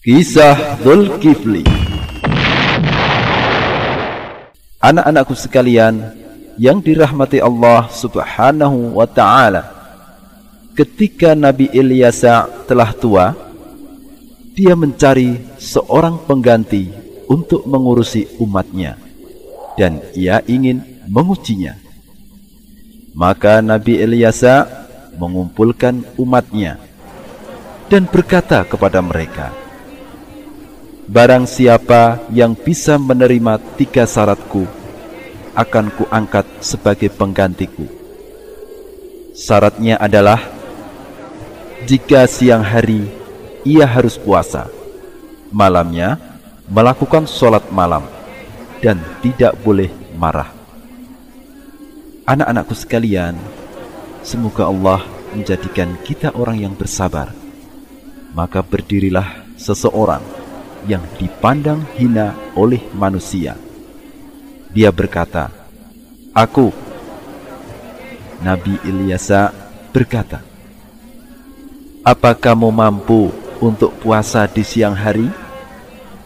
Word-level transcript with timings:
Kisah 0.00 0.80
Zulkifli 0.80 1.60
Anak-anakku 4.80 5.36
sekalian 5.36 6.16
yang 6.56 6.80
dirahmati 6.80 7.36
Allah 7.36 7.84
subhanahu 7.92 8.96
wa 8.96 9.04
ta'ala 9.04 9.68
Ketika 10.72 11.36
Nabi 11.36 11.68
Ilyasa 11.68 12.48
telah 12.64 12.96
tua 12.96 13.36
Dia 14.56 14.72
mencari 14.72 15.36
seorang 15.60 16.24
pengganti 16.24 16.88
untuk 17.28 17.68
mengurusi 17.68 18.24
umatnya 18.40 18.96
Dan 19.76 20.00
ia 20.16 20.40
ingin 20.48 20.80
mengujinya. 21.12 21.76
Maka 23.12 23.60
Nabi 23.60 24.00
Ilyasa 24.00 24.64
mengumpulkan 25.20 26.16
umatnya 26.16 26.80
Dan 27.92 28.08
berkata 28.08 28.64
kepada 28.64 29.04
mereka 29.04 29.59
Barang 31.10 31.42
siapa 31.42 32.22
yang 32.30 32.54
bisa 32.54 32.94
menerima 32.94 33.58
tiga 33.74 34.06
syaratku 34.06 34.62
Akan 35.58 35.90
kuangkat 35.90 36.46
sebagai 36.62 37.10
penggantiku. 37.10 37.82
Syaratnya 39.34 39.98
adalah 39.98 40.38
Jika 41.82 42.30
siang 42.30 42.62
hari 42.62 43.10
ia 43.66 43.90
harus 43.90 44.14
puasa 44.22 44.70
Malamnya 45.50 46.14
melakukan 46.70 47.26
sholat 47.26 47.66
malam 47.74 48.06
Dan 48.78 49.02
tidak 49.18 49.58
boleh 49.66 49.90
marah. 50.14 50.54
Anak-anakku 52.22 52.78
sekalian 52.78 53.34
Semoga 54.22 54.70
Allah 54.70 55.02
menjadikan 55.34 55.90
kita 56.06 56.30
orang 56.38 56.70
yang 56.70 56.74
bersabar. 56.78 57.34
Maka 58.30 58.62
berdirilah 58.62 59.42
seseorang 59.58 60.39
yang 60.88 61.02
dipandang 61.16 61.84
hina 61.96 62.32
oleh 62.56 62.80
manusia. 62.96 63.56
Dia 64.70 64.94
berkata, 64.94 65.50
Aku. 66.30 66.70
Nabi 68.40 68.78
Ilyasa 68.86 69.52
berkata, 69.92 70.40
Apa 72.06 72.32
kamu 72.32 72.70
mampu 72.72 73.28
untuk 73.60 73.92
puasa 74.00 74.48
di 74.48 74.64
siang 74.64 74.96
hari, 74.96 75.28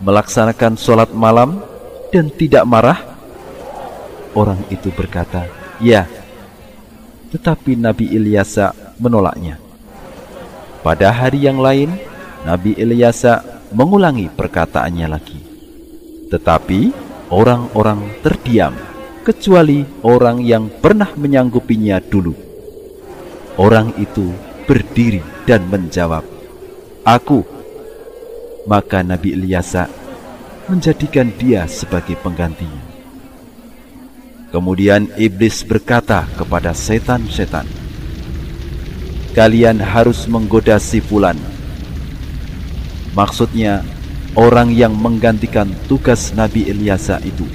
melaksanakan 0.05 0.79
sholat 0.79 1.11
malam, 1.11 1.59
dan 2.15 2.31
tidak 2.31 2.63
marah? 2.69 3.01
Orang 4.37 4.61
itu 4.71 4.93
berkata, 4.95 5.49
Ya. 5.83 6.07
Tetapi 7.35 7.75
Nabi 7.75 8.15
Ilyasa 8.15 8.71
menolaknya. 9.01 9.59
Pada 10.85 11.11
hari 11.11 11.49
yang 11.49 11.59
lain, 11.59 11.97
Nabi 12.45 12.77
Ilyasa 12.77 13.54
mengulangi 13.75 14.31
perkataannya 14.31 15.07
lagi. 15.11 15.39
Tetapi 16.31 16.81
orang-orang 17.35 18.23
terdiam, 18.23 18.73
kecuali 19.27 19.83
orang 20.07 20.39
yang 20.41 20.71
pernah 20.71 21.11
menyanggupinya 21.19 21.99
dulu. 21.99 22.33
Orang 23.59 23.99
itu 23.99 24.31
berdiri 24.65 25.21
dan 25.45 25.67
menjawab, 25.67 26.23
Aku. 27.03 27.43
Maka 28.65 29.05
Nabi 29.05 29.37
Ilyasa 29.37 29.93
menjadikan 30.73 31.29
dia 31.37 31.69
sebagai 31.69 32.17
penggantinya. 32.17 32.81
Kemudian 34.49 35.13
iblis 35.21 35.61
berkata 35.67 36.25
kepada 36.39 36.73
setan-setan, 36.73 37.69
Kalian 39.37 39.83
harus 39.83 40.31
menggoda 40.31 40.79
si 40.79 41.03
fulan 41.03 41.54
Maksudnya 43.15 43.87
orang 44.35 44.75
yang 44.75 44.91
menggantikan 44.99 45.71
tugas 45.87 46.35
Nabi 46.35 46.67
Ilyasa 46.67 47.23
itu. 47.23 47.47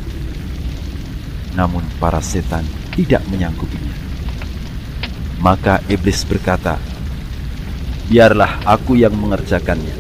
Namun 1.52 1.84
para 2.00 2.24
setan 2.24 2.64
tidak 2.96 3.20
menyanggupinya. 3.28 3.92
Maka 5.44 5.84
iblis 5.92 6.24
berkata, 6.24 6.80
"Biarlah 8.08 8.64
aku 8.64 8.96
yang 8.96 9.12
mengerjakannya." 9.16 9.96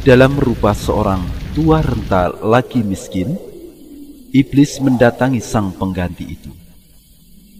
Dalam 0.00 0.40
rupa 0.40 0.72
seorang 0.72 1.20
tua 1.52 1.84
renta 1.84 2.32
laki 2.40 2.80
miskin, 2.80 3.36
iblis 4.32 4.80
mendatangi 4.80 5.44
sang 5.44 5.76
pengganti 5.76 6.24
itu. 6.24 6.52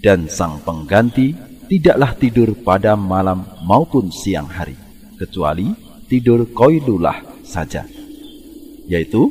Dan 0.00 0.32
sang 0.32 0.64
pengganti 0.64 1.36
tidaklah 1.68 2.16
tidur 2.16 2.56
pada 2.56 2.96
malam 2.96 3.44
maupun 3.68 4.08
siang 4.08 4.48
hari, 4.48 4.72
kecuali 5.20 5.89
tidur 6.10 6.50
koilulah 6.50 7.22
saja, 7.46 7.86
yaitu 8.90 9.30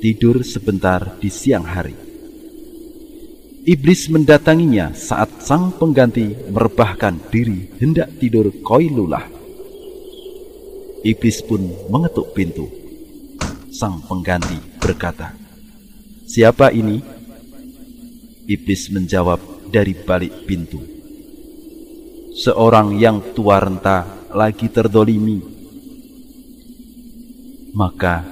tidur 0.00 0.40
sebentar 0.40 1.20
di 1.20 1.28
siang 1.28 1.68
hari. 1.68 1.92
Iblis 3.68 4.08
mendatanginya 4.08 4.96
saat 4.96 5.44
sang 5.44 5.76
pengganti 5.76 6.32
merebahkan 6.48 7.20
diri 7.28 7.68
hendak 7.76 8.16
tidur 8.16 8.48
koilulah. 8.64 9.28
Iblis 11.04 11.44
pun 11.44 11.68
mengetuk 11.92 12.32
pintu. 12.32 12.64
Sang 13.68 14.00
pengganti 14.08 14.56
berkata, 14.80 15.36
Siapa 16.24 16.72
ini? 16.72 16.96
Iblis 18.48 18.88
menjawab 18.88 19.68
dari 19.68 19.92
balik 19.92 20.48
pintu. 20.48 20.80
Seorang 22.32 22.96
yang 22.96 23.34
tua 23.36 23.60
renta 23.60 24.26
lagi 24.32 24.70
terdolimi 24.70 25.55
maka 27.76 28.24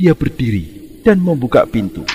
dia 0.00 0.16
berdiri 0.16 0.96
dan 1.04 1.20
membuka 1.20 1.68
pintu. 1.68 2.08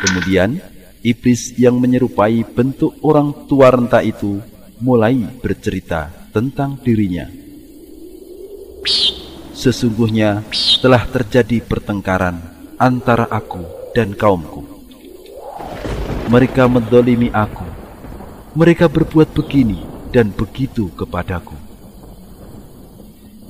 Kemudian 0.00 0.56
iblis 1.04 1.52
yang 1.60 1.76
menyerupai 1.76 2.40
bentuk 2.48 2.96
orang 3.04 3.44
tua 3.44 3.68
renta 3.68 4.00
itu 4.00 4.40
mulai 4.80 5.28
bercerita 5.44 6.08
tentang 6.32 6.80
dirinya. 6.80 7.28
Sesungguhnya 9.52 10.40
telah 10.80 11.04
terjadi 11.04 11.60
pertengkaran 11.60 12.40
antara 12.80 13.28
aku 13.28 13.92
dan 13.92 14.16
kaumku. 14.16 14.64
Mereka 16.32 16.64
mendolimi 16.72 17.28
aku. 17.28 17.68
Mereka 18.56 18.88
berbuat 18.88 19.36
begini 19.36 19.84
dan 20.08 20.32
begitu 20.32 20.88
kepadaku. 20.96 21.69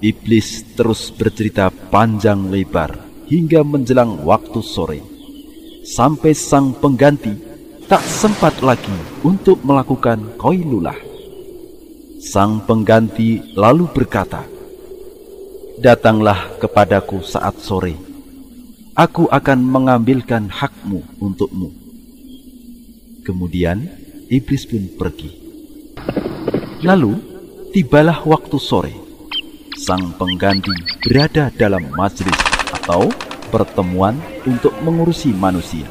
Iblis 0.00 0.80
terus 0.80 1.12
bercerita 1.12 1.68
panjang 1.68 2.48
lebar 2.48 2.96
hingga 3.28 3.60
menjelang 3.60 4.24
waktu 4.24 4.64
sore. 4.64 5.04
Sampai 5.84 6.32
sang 6.32 6.72
pengganti 6.72 7.36
tak 7.84 8.00
sempat 8.08 8.64
lagi 8.64 8.96
untuk 9.20 9.60
melakukan 9.60 10.40
koilulah. 10.40 10.96
Sang 12.16 12.64
pengganti 12.64 13.52
lalu 13.52 13.92
berkata, 13.92 14.48
Datanglah 15.76 16.56
kepadaku 16.56 17.20
saat 17.20 17.60
sore. 17.60 17.92
Aku 18.96 19.28
akan 19.28 19.60
mengambilkan 19.60 20.48
hakmu 20.48 21.04
untukmu. 21.20 21.76
Kemudian 23.20 23.84
iblis 24.32 24.64
pun 24.64 24.84
pergi. 24.96 25.28
Lalu 26.80 27.20
tibalah 27.76 28.24
waktu 28.24 28.56
sore 28.56 28.99
sang 29.80 30.12
pengganti 30.12 30.77
berada 31.00 31.48
dalam 31.56 31.88
majlis 31.97 32.36
atau 32.68 33.09
pertemuan 33.48 34.12
untuk 34.44 34.77
mengurusi 34.84 35.32
manusia. 35.32 35.88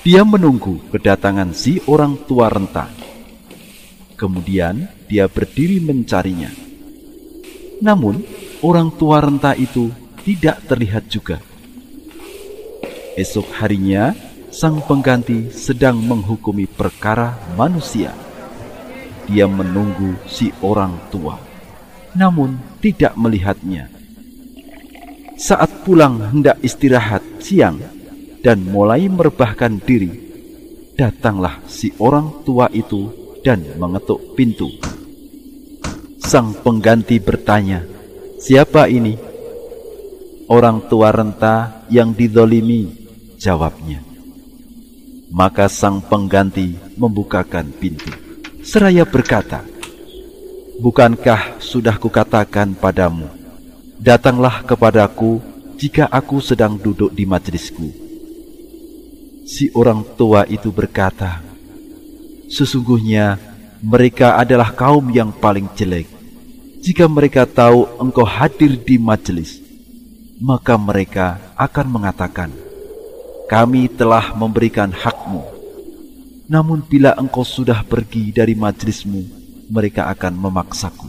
Dia 0.00 0.24
menunggu 0.24 0.80
kedatangan 0.88 1.52
si 1.52 1.76
orang 1.84 2.16
tua 2.24 2.48
renta. 2.48 2.88
Kemudian 4.16 4.88
dia 5.12 5.28
berdiri 5.28 5.76
mencarinya. 5.84 6.48
Namun, 7.84 8.24
orang 8.64 8.88
tua 8.96 9.20
renta 9.20 9.52
itu 9.52 9.92
tidak 10.24 10.64
terlihat 10.64 11.12
juga. 11.12 11.36
Esok 13.12 13.60
harinya, 13.60 14.16
sang 14.48 14.80
pengganti 14.80 15.52
sedang 15.52 16.00
menghukumi 16.00 16.64
perkara 16.64 17.36
manusia. 17.60 18.16
Dia 19.28 19.44
menunggu 19.46 20.16
si 20.26 20.48
orang 20.64 20.96
tua 21.12 21.51
namun 22.16 22.60
tidak 22.80 23.16
melihatnya. 23.16 23.88
Saat 25.38 25.82
pulang 25.82 26.22
hendak 26.30 26.60
istirahat 26.62 27.24
siang 27.42 27.80
dan 28.44 28.62
mulai 28.62 29.08
merebahkan 29.08 29.80
diri, 29.82 30.12
datanglah 30.94 31.58
si 31.66 31.90
orang 31.98 32.44
tua 32.46 32.68
itu 32.70 33.10
dan 33.42 33.64
mengetuk 33.80 34.38
pintu. 34.38 34.70
Sang 36.22 36.54
pengganti 36.62 37.18
bertanya, 37.18 37.82
"Siapa 38.38 38.86
ini?" 38.86 39.18
Orang 40.52 40.86
tua 40.86 41.10
renta 41.10 41.86
yang 41.88 42.12
didolimi, 42.12 42.86
jawabnya. 43.40 44.04
Maka 45.32 45.64
sang 45.66 46.04
pengganti 46.04 46.76
membukakan 47.00 47.72
pintu. 47.72 48.12
Seraya 48.60 49.08
berkata, 49.08 49.64
Bukankah 50.80 51.60
sudah 51.60 52.00
kukatakan 52.00 52.72
padamu, 52.72 53.28
datanglah 54.00 54.64
kepadaku 54.64 55.44
jika 55.76 56.08
aku 56.08 56.40
sedang 56.40 56.80
duduk 56.80 57.12
di 57.12 57.28
majelisku. 57.28 57.92
Si 59.44 59.68
orang 59.76 60.00
tua 60.16 60.48
itu 60.48 60.72
berkata, 60.72 61.44
Sesungguhnya 62.48 63.36
mereka 63.84 64.40
adalah 64.40 64.72
kaum 64.72 65.12
yang 65.12 65.28
paling 65.28 65.68
jelek. 65.76 66.08
Jika 66.80 67.04
mereka 67.04 67.44
tahu 67.44 67.84
engkau 68.00 68.24
hadir 68.24 68.72
di 68.80 68.96
majelis, 68.96 69.60
maka 70.40 70.80
mereka 70.80 71.36
akan 71.52 71.86
mengatakan, 72.00 72.48
Kami 73.44 73.92
telah 73.92 74.32
memberikan 74.32 74.88
hakmu. 74.88 75.44
Namun 76.48 76.80
bila 76.80 77.12
engkau 77.20 77.44
sudah 77.44 77.84
pergi 77.84 78.32
dari 78.32 78.56
majelismu, 78.56 79.41
mereka 79.72 80.12
akan 80.12 80.36
memaksaku. 80.36 81.08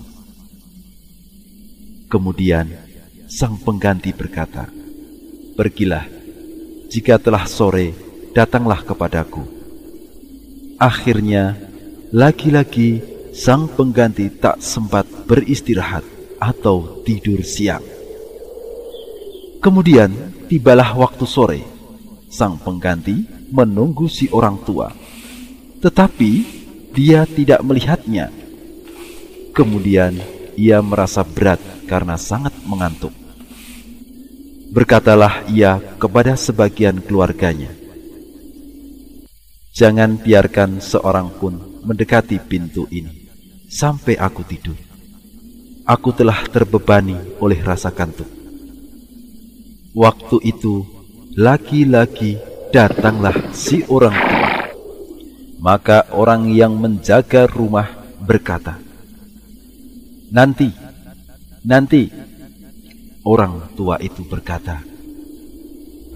Kemudian 2.08 2.72
sang 3.28 3.60
pengganti 3.60 4.16
berkata, 4.16 4.72
Pergilah, 5.60 6.08
jika 6.88 7.20
telah 7.20 7.44
sore, 7.44 7.92
datanglah 8.32 8.80
kepadaku. 8.88 9.44
Akhirnya, 10.80 11.60
lagi-lagi 12.16 13.04
sang 13.36 13.68
pengganti 13.68 14.32
tak 14.32 14.64
sempat 14.64 15.06
beristirahat 15.28 16.08
atau 16.40 17.04
tidur 17.04 17.44
siang. 17.44 17.84
Kemudian 19.60 20.10
tibalah 20.48 20.96
waktu 20.96 21.26
sore, 21.28 21.62
sang 22.32 22.56
pengganti 22.58 23.28
menunggu 23.52 24.08
si 24.08 24.32
orang 24.32 24.58
tua. 24.64 24.90
Tetapi 25.84 26.32
dia 26.94 27.26
tidak 27.26 27.62
melihatnya 27.66 28.43
Kemudian 29.54 30.18
ia 30.58 30.82
merasa 30.82 31.22
berat 31.22 31.62
karena 31.86 32.18
sangat 32.18 32.54
mengantuk. 32.66 33.14
Berkatalah 34.74 35.46
ia 35.54 35.78
kepada 36.02 36.34
sebagian 36.34 36.98
keluarganya, 37.06 37.70
Jangan 39.74 40.22
biarkan 40.22 40.78
seorang 40.78 41.34
pun 41.42 41.58
mendekati 41.82 42.38
pintu 42.38 42.86
ini 42.94 43.26
sampai 43.66 44.14
aku 44.22 44.46
tidur. 44.46 44.78
Aku 45.82 46.14
telah 46.14 46.46
terbebani 46.46 47.18
oleh 47.42 47.58
rasa 47.58 47.90
kantuk. 47.90 48.30
Waktu 49.98 50.46
itu, 50.46 50.86
laki-laki 51.34 52.38
datanglah 52.70 53.34
si 53.50 53.82
orang 53.90 54.14
tua. 54.14 54.50
Maka 55.58 56.06
orang 56.14 56.54
yang 56.54 56.78
menjaga 56.78 57.50
rumah 57.50 57.90
berkata, 58.22 58.78
Nanti, 60.34 60.66
nanti, 61.62 62.10
orang 63.22 63.70
tua 63.78 64.02
itu 64.02 64.26
berkata, 64.26 64.82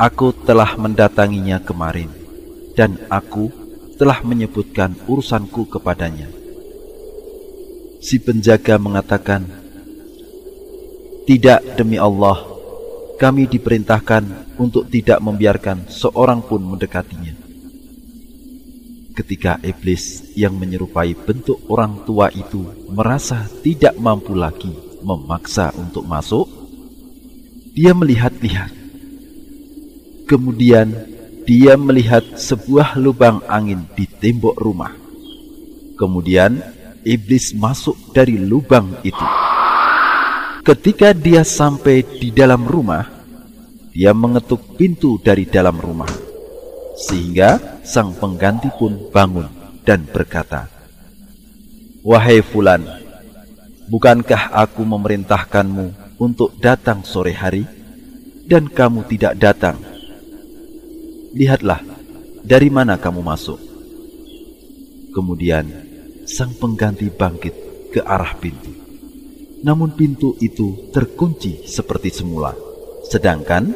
Aku 0.02 0.34
telah 0.34 0.74
mendatanginya 0.74 1.62
kemarin, 1.62 2.10
dan 2.74 2.98
aku 3.14 3.54
telah 4.02 4.25
menyebutkan 4.25 4.98
urusanku 5.06 5.69
kepadanya. 5.69 6.25
Si 8.02 8.18
penjaga 8.18 8.81
mengatakan, 8.81 9.46
Tidak 11.30 11.78
demi 11.78 12.02
Allah, 12.02 12.42
kami 13.22 13.46
diperintahkan 13.46 14.58
untuk 14.58 14.90
tidak 14.90 15.22
membiarkan 15.22 15.86
seorang 15.94 16.42
pun 16.42 16.66
mendekatinya 16.66 17.26
ketika 19.18 19.58
iblis 19.66 20.30
yang 20.38 20.54
menyerupai 20.54 21.18
bentuk 21.18 21.58
orang 21.74 22.06
tua 22.06 22.30
itu 22.30 22.86
merasa 22.94 23.50
tidak 23.66 23.98
mampu 23.98 24.38
lagi 24.38 24.69
memaksa 25.02 25.74
untuk 25.74 26.06
masuk, 26.06 26.46
dia 27.74 27.98
melihat-lihat. 27.98 28.69
Kemudian 30.30 30.94
dia 31.50 31.74
melihat 31.80 32.22
sebuah 32.38 32.94
lubang 33.02 33.42
angin 33.50 33.90
di 33.98 34.06
tembok 34.06 34.54
rumah. 34.62 34.94
Kemudian 35.98 36.62
iblis 37.02 37.58
masuk 37.58 37.98
dari 38.14 38.38
lubang 38.38 39.02
itu. 39.02 39.28
Ketika 40.62 41.16
dia 41.16 41.42
sampai 41.42 42.06
di 42.06 42.30
dalam 42.30 42.68
rumah, 42.68 43.08
dia 43.96 44.14
mengetuk 44.14 44.78
pintu 44.78 45.18
dari 45.18 45.48
dalam 45.48 45.80
rumah 45.80 46.26
sehingga 46.97 47.81
sang 47.85 48.17
pengganti 48.17 48.73
pun 48.73 49.13
bangun 49.13 49.45
dan 49.85 50.09
berkata, 50.09 50.65
Wahai 52.01 52.41
Fulan, 52.41 52.81
bukankah 53.85 54.49
aku 54.57 54.81
memerintahkanmu 54.81 56.17
untuk 56.17 56.57
datang 56.57 57.05
sore 57.05 57.38
hari, 57.38 57.63
dan 58.49 58.65
kamu 58.65 59.05
tidak 59.05 59.38
datang? 59.38 59.77
Lihatlah, 61.38 61.85
dari 62.41 62.73
mana 62.73 62.97
kamu 62.97 63.21
masuk? 63.21 63.59
Kemudian 65.13 65.69
sang 66.25 66.55
pengganti 66.57 67.13
bangkit 67.13 67.55
ke 67.94 68.01
arah 68.01 68.33
pintu. 68.39 68.73
Namun 69.61 69.94
pintu 69.97 70.38
itu 70.39 70.89
terkunci 70.94 71.65
seperti 71.65 72.13
semula. 72.13 72.53
Sedangkan 73.07 73.73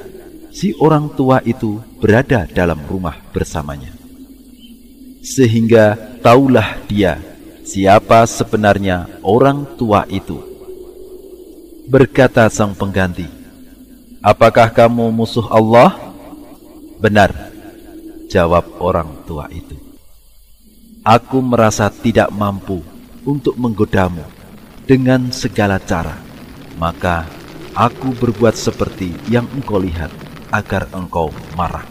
si 0.51 0.75
orang 0.77 1.07
tua 1.15 1.39
itu 1.48 1.80
berada 1.98 2.45
dalam 2.45 2.83
rumah 2.86 3.15
bersamanya. 3.31 3.95
Sehingga 5.24 5.95
taulah 6.19 6.77
dia 6.86 7.18
siapa 7.63 8.27
sebenarnya 8.27 9.07
orang 9.24 9.63
tua 9.80 10.03
itu. 10.12 10.38
Berkata 11.88 12.48
sang 12.51 12.75
pengganti, 12.75 13.25
Apakah 14.21 14.69
kamu 14.69 15.09
musuh 15.09 15.49
Allah? 15.49 15.97
Benar, 17.02 17.33
jawab 18.30 18.69
orang 18.78 19.26
tua 19.26 19.49
itu. 19.49 19.73
Aku 21.02 21.42
merasa 21.42 21.90
tidak 21.90 22.30
mampu 22.30 22.85
untuk 23.26 23.57
menggodamu 23.57 24.21
dengan 24.85 25.33
segala 25.33 25.81
cara, 25.81 26.21
maka 26.78 27.26
aku 27.73 28.14
berbuat 28.14 28.54
seperti 28.54 29.18
yang 29.26 29.49
engkau 29.57 29.81
lihat 29.81 30.14
agar 30.52 30.92
engkau 30.92 31.31
marah. 31.56 31.88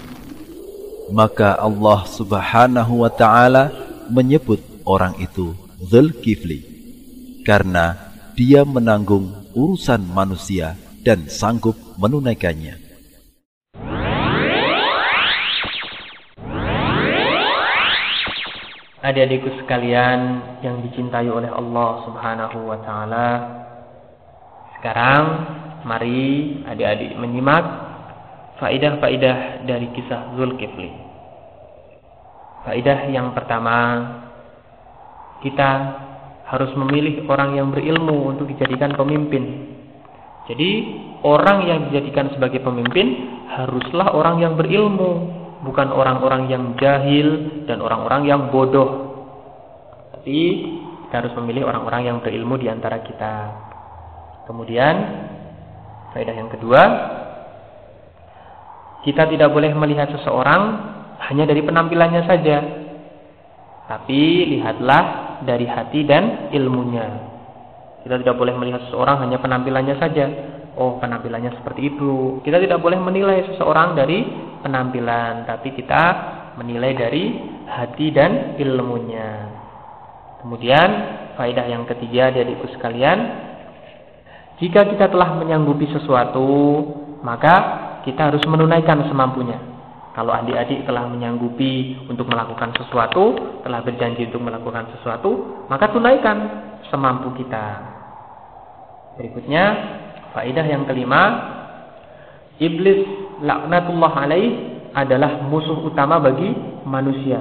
Maka 1.10 1.58
Allah 1.58 2.06
subhanahu 2.06 3.02
wa 3.02 3.10
ta'ala 3.10 3.72
menyebut 4.12 4.62
orang 4.86 5.18
itu 5.18 5.56
Zulkifli 5.80 6.62
karena 7.42 8.12
dia 8.36 8.62
menanggung 8.62 9.32
urusan 9.56 10.06
manusia 10.06 10.78
dan 11.02 11.26
sanggup 11.26 11.74
menunaikannya. 11.96 12.78
Adik-adikku 19.00 19.64
sekalian 19.64 20.44
yang 20.60 20.84
dicintai 20.84 21.24
oleh 21.32 21.48
Allah 21.48 22.04
Subhanahu 22.04 22.68
wa 22.68 22.78
taala. 22.84 23.28
Sekarang 24.76 25.24
mari 25.88 26.60
adik-adik 26.68 27.16
menyimak 27.16 27.89
Faidah-faidah 28.60 29.64
dari 29.64 29.88
kisah 29.96 30.36
Zulkifli. 30.36 30.92
Faidah 32.68 33.08
yang 33.08 33.32
pertama, 33.32 33.76
kita 35.40 35.70
harus 36.44 36.68
memilih 36.76 37.24
orang 37.24 37.56
yang 37.56 37.72
berilmu 37.72 38.36
untuk 38.36 38.44
dijadikan 38.52 38.92
pemimpin. 38.92 39.72
Jadi, 40.44 40.70
orang 41.24 41.64
yang 41.64 41.78
dijadikan 41.88 42.28
sebagai 42.36 42.60
pemimpin 42.60 43.40
haruslah 43.48 44.12
orang 44.12 44.44
yang 44.44 44.60
berilmu, 44.60 45.40
bukan 45.64 45.88
orang-orang 45.88 46.52
yang 46.52 46.76
jahil 46.76 47.64
dan 47.64 47.80
orang-orang 47.80 48.28
yang 48.28 48.52
bodoh. 48.52 49.08
Tapi 50.20 50.38
kita 51.08 51.14
harus 51.16 51.32
memilih 51.40 51.64
orang-orang 51.64 52.12
yang 52.12 52.18
berilmu 52.20 52.60
di 52.60 52.68
antara 52.68 53.00
kita. 53.00 53.34
Kemudian, 54.44 54.94
faedah 56.12 56.36
yang 56.36 56.50
kedua, 56.52 56.82
kita 59.00 59.24
tidak 59.32 59.48
boleh 59.52 59.72
melihat 59.72 60.12
seseorang 60.12 60.62
hanya 61.30 61.44
dari 61.48 61.64
penampilannya 61.64 62.22
saja. 62.28 62.58
Tapi 63.88 64.20
lihatlah 64.56 65.04
dari 65.42 65.66
hati 65.66 66.04
dan 66.04 66.52
ilmunya. 66.52 67.08
Kita 68.04 68.16
tidak 68.20 68.36
boleh 68.36 68.54
melihat 68.56 68.86
seseorang 68.88 69.24
hanya 69.24 69.40
penampilannya 69.40 69.96
saja. 69.98 70.26
Oh, 70.78 70.96
penampilannya 71.02 71.58
seperti 71.60 71.96
itu. 71.96 72.40
Kita 72.46 72.60
tidak 72.62 72.80
boleh 72.80 72.96
menilai 72.96 73.44
seseorang 73.52 73.98
dari 73.98 74.24
penampilan, 74.62 75.44
tapi 75.44 75.74
kita 75.74 76.02
menilai 76.56 76.92
dari 76.96 77.24
hati 77.68 78.12
dan 78.14 78.56
ilmunya. 78.56 79.48
Kemudian, 80.40 80.88
faedah 81.36 81.66
yang 81.68 81.84
ketiga 81.84 82.32
dari 82.32 82.56
sekalian, 82.72 83.18
jika 84.60 84.88
kita 84.88 85.08
telah 85.08 85.36
menyanggupi 85.36 85.88
sesuatu, 85.92 86.48
maka 87.20 87.79
kita 88.06 88.32
harus 88.32 88.44
menunaikan 88.48 89.04
semampunya. 89.08 89.58
Kalau 90.10 90.34
adik-adik 90.34 90.84
telah 90.84 91.06
menyanggupi 91.06 92.04
untuk 92.10 92.26
melakukan 92.26 92.74
sesuatu, 92.74 93.38
telah 93.62 93.80
berjanji 93.80 94.26
untuk 94.26 94.42
melakukan 94.42 94.90
sesuatu, 94.98 95.64
maka 95.70 95.86
tunaikan 95.88 96.38
semampu 96.90 97.30
kita. 97.38 97.78
Berikutnya, 99.14 99.64
faedah 100.34 100.66
yang 100.66 100.82
kelima, 100.84 101.22
iblis 102.58 103.06
laknatullah 103.40 104.12
alaih 104.26 104.48
adalah 104.92 105.46
musuh 105.46 105.78
utama 105.86 106.18
bagi 106.18 106.50
manusia. 106.82 107.38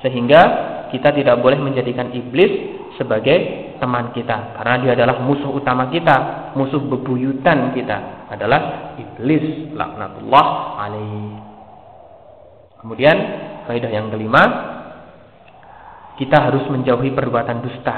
Sehingga 0.00 0.42
kita 0.88 1.12
tidak 1.12 1.38
boleh 1.44 1.60
menjadikan 1.60 2.10
iblis 2.16 2.80
sebagai 2.96 3.69
teman 3.80 4.12
kita 4.12 4.54
karena 4.60 4.74
dia 4.84 4.92
adalah 4.94 5.24
musuh 5.24 5.50
utama 5.50 5.88
kita, 5.88 6.52
musuh 6.54 6.78
bebuyutan 6.84 7.72
kita 7.72 8.28
adalah 8.30 8.94
iblis 9.00 9.72
laknatullah 9.74 10.46
alaih. 10.78 11.40
Kemudian 12.80 13.16
faedah 13.64 13.90
yang 13.90 14.12
kelima, 14.12 14.42
kita 16.20 16.36
harus 16.36 16.64
menjauhi 16.68 17.10
perbuatan 17.16 17.64
dusta. 17.64 17.96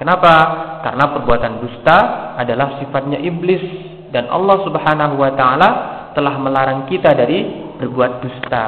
Kenapa? 0.00 0.34
Karena 0.82 1.04
perbuatan 1.12 1.62
dusta 1.62 1.98
adalah 2.40 2.80
sifatnya 2.80 3.20
iblis 3.20 3.62
dan 4.10 4.28
Allah 4.28 4.64
Subhanahu 4.64 5.20
wa 5.20 5.30
taala 5.36 5.70
telah 6.12 6.36
melarang 6.40 6.88
kita 6.88 7.12
dari 7.12 7.72
berbuat 7.80 8.24
dusta. 8.24 8.64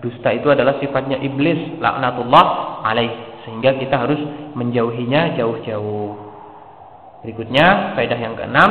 Dusta 0.00 0.28
itu 0.32 0.52
adalah 0.52 0.76
sifatnya 0.76 1.16
iblis, 1.24 1.80
laknatullah 1.80 2.44
alaih. 2.84 3.25
Sehingga 3.46 3.78
kita 3.78 3.94
harus 3.94 4.18
menjauhinya 4.58 5.38
jauh-jauh. 5.38 6.18
Berikutnya, 7.22 7.94
faedah 7.94 8.18
yang 8.18 8.34
keenam, 8.34 8.70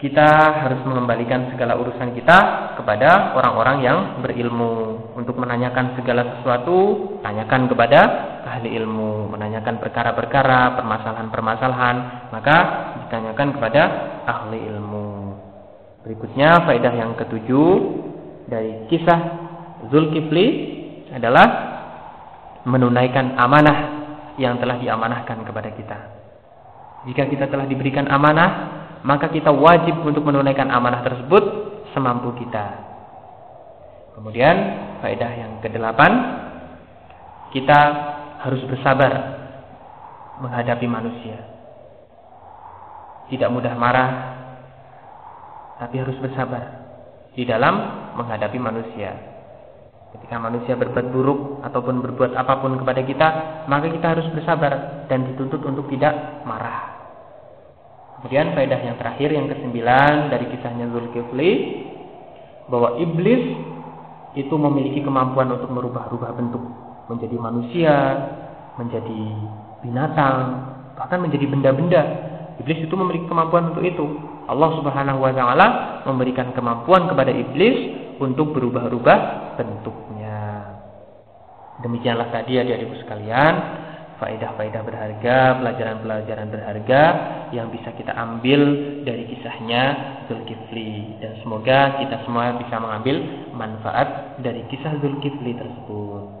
kita 0.00 0.28
harus 0.64 0.80
mengembalikan 0.88 1.52
segala 1.52 1.76
urusan 1.76 2.16
kita 2.16 2.38
kepada 2.80 3.36
orang-orang 3.36 3.84
yang 3.84 3.98
berilmu. 4.24 4.96
Untuk 5.12 5.36
menanyakan 5.36 5.96
segala 5.96 6.40
sesuatu, 6.40 6.76
tanyakan 7.20 7.68
kepada 7.68 8.00
ahli 8.48 8.72
ilmu. 8.80 9.28
Menanyakan 9.32 9.76
perkara-perkara, 9.80 10.80
permasalahan-permasalahan, 10.80 11.96
maka 12.32 12.56
ditanyakan 13.04 13.48
kepada 13.56 13.82
ahli 14.24 14.60
ilmu. 14.72 15.08
Berikutnya, 16.04 16.64
faedah 16.64 16.96
yang 16.96 17.12
ketujuh 17.20 17.72
dari 18.48 18.88
kisah 18.88 19.20
Zulkifli 19.92 20.48
adalah 21.12 21.69
menunaikan 22.64 23.36
amanah 23.40 23.78
yang 24.36 24.56
telah 24.60 24.80
diamanahkan 24.80 25.44
kepada 25.44 25.70
kita. 25.76 25.98
Jika 27.08 27.28
kita 27.28 27.48
telah 27.48 27.64
diberikan 27.64 28.08
amanah, 28.08 28.50
maka 29.04 29.32
kita 29.32 29.48
wajib 29.48 30.00
untuk 30.04 30.24
menunaikan 30.24 30.68
amanah 30.68 31.00
tersebut 31.00 31.44
semampu 31.96 32.36
kita. 32.36 32.88
Kemudian 34.16 34.56
faedah 35.00 35.32
yang 35.32 35.52
kedelapan, 35.64 36.12
kita 37.56 37.80
harus 38.44 38.60
bersabar 38.68 39.12
menghadapi 40.44 40.84
manusia. 40.84 41.40
Tidak 43.32 43.48
mudah 43.48 43.72
marah, 43.78 44.10
tapi 45.80 45.96
harus 45.96 46.18
bersabar 46.20 46.84
di 47.32 47.48
dalam 47.48 47.74
menghadapi 48.18 48.58
manusia. 48.60 49.39
Ketika 50.10 50.42
manusia 50.42 50.74
berbuat 50.74 51.06
buruk 51.14 51.62
ataupun 51.62 52.02
berbuat 52.02 52.34
apa 52.34 52.58
pun 52.58 52.74
kepada 52.82 53.00
kita, 53.06 53.28
maka 53.70 53.86
kita 53.86 54.06
harus 54.18 54.26
bersabar 54.34 55.06
dan 55.06 55.22
dituntut 55.30 55.62
untuk 55.62 55.86
tidak 55.86 56.42
marah. 56.42 56.98
Kemudian 58.18 58.52
faedah 58.52 58.80
yang 58.84 58.96
terakhir 58.98 59.32
yang 59.32 59.46
kesembilan 59.48 60.28
dari 60.28 60.50
kisahnya 60.50 60.90
Zulkifli 60.92 61.52
bahwa 62.68 62.98
iblis 63.00 63.42
itu 64.34 64.54
memiliki 64.54 65.00
kemampuan 65.00 65.50
untuk 65.50 65.70
merubah-rubah 65.72 66.30
bentuk 66.36 66.62
menjadi 67.10 67.36
manusia, 67.38 67.96
menjadi 68.78 69.22
binatang, 69.82 70.38
bahkan 70.94 71.18
menjadi 71.22 71.48
benda-benda. 71.50 72.02
Iblis 72.60 72.86
itu 72.86 72.94
memiliki 72.94 73.26
kemampuan 73.26 73.72
untuk 73.72 73.82
itu. 73.82 74.04
Allah 74.46 74.70
Subhanahu 74.78 75.18
wa 75.22 75.32
taala 75.32 75.66
memberikan 76.04 76.52
kemampuan 76.52 77.08
kepada 77.08 77.32
iblis 77.32 77.96
untuk 78.20 78.52
berubah-ubah 78.52 79.49
bentuknya. 79.64 80.40
Demikianlah 81.80 82.28
tadi 82.28 82.60
adik-adikku 82.60 82.96
sekalian 83.04 83.54
faedah-faedah 84.20 84.82
berharga, 84.84 85.38
pelajaran-pelajaran 85.64 86.48
berharga 86.52 87.02
yang 87.56 87.72
bisa 87.72 87.88
kita 87.96 88.12
ambil 88.12 88.60
dari 89.02 89.24
kisahnya 89.32 89.82
Zulkifli 90.28 91.18
dan 91.24 91.40
semoga 91.40 91.98
kita 92.04 92.20
semua 92.28 92.54
bisa 92.60 92.76
mengambil 92.76 93.16
manfaat 93.56 94.38
dari 94.44 94.62
kisah 94.68 95.00
Zulkifli 95.00 95.56
tersebut. 95.56 96.39